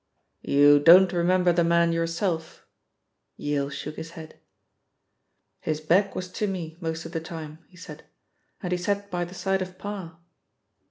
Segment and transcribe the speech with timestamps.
[0.41, 2.65] "You don't remember the man yourself?"
[3.37, 4.39] Yale shook his head.
[5.59, 8.05] "His back was to me, most of the time," he said,
[8.63, 10.17] "and he sat by the side of Parr."